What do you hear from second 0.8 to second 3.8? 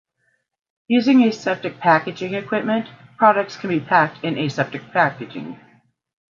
Using aseptic packaging equipment, products can be